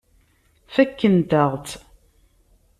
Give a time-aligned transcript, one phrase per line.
[0.73, 1.75] Fakkent-aɣ-tt.